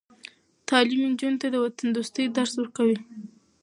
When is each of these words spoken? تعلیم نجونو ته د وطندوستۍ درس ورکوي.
تعلیم 0.67 1.01
نجونو 1.11 1.39
ته 1.41 1.47
د 1.51 1.55
وطندوستۍ 1.65 2.25
درس 2.37 2.53
ورکوي. 2.57 2.97